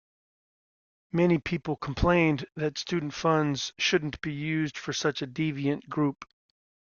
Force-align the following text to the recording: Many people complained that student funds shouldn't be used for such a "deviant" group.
Many 1.11 1.37
people 1.37 1.75
complained 1.75 2.47
that 2.55 2.79
student 2.79 3.13
funds 3.13 3.71
shouldn't 3.77 4.19
be 4.21 4.33
used 4.33 4.75
for 4.75 4.93
such 4.93 5.21
a 5.21 5.27
"deviant" 5.27 5.87
group. 5.89 6.25